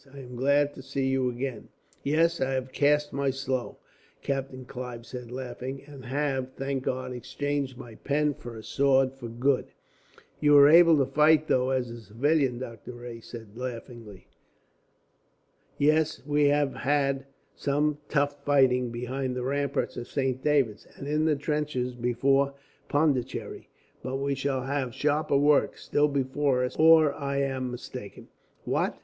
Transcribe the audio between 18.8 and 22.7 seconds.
behind the ramparts of Saint David's, and in the trenches before